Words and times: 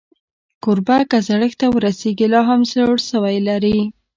کوربه 0.63 0.97
که 1.09 1.17
زړښت 1.27 1.57
ته 1.61 1.67
ورسېږي، 1.71 2.27
لا 2.33 2.41
هم 2.49 2.59
زړهسوی 2.71 3.37
لري. 3.47 3.79